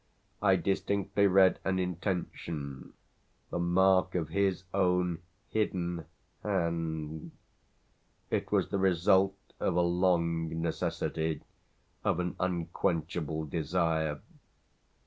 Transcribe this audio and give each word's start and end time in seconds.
I 0.41 0.55
distinctly 0.55 1.27
read 1.27 1.59
an 1.63 1.77
intention, 1.77 2.93
the 3.51 3.59
mark 3.59 4.15
of 4.15 4.29
his 4.29 4.63
own 4.73 5.21
hidden 5.49 6.05
hand. 6.41 7.29
It 8.31 8.51
was 8.51 8.69
the 8.69 8.79
result 8.79 9.35
of 9.59 9.75
a 9.75 9.81
long 9.81 10.59
necessity, 10.59 11.43
of 12.03 12.19
an 12.19 12.35
unquenchable 12.39 13.45
desire. 13.45 14.19